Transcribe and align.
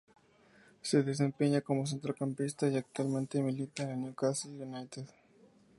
Se 0.81 1.03
desempeña 1.03 1.61
como 1.61 1.85
centrocampista 1.85 2.67
y 2.67 2.75
actualmente 2.75 3.39
milita 3.43 3.83
en 3.83 4.05
Newcastle 4.05 4.53
United. 4.53 5.05